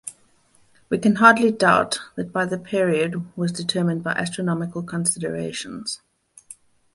We 0.89 0.97
can 0.97 1.17
hardly 1.17 1.51
doubt 1.51 1.99
that 2.15 2.33
the 2.33 2.57
period 2.57 3.23
was 3.37 3.51
determined 3.51 4.01
by 4.03 4.13
astronomical 4.13 4.81
considerations. 4.81 6.01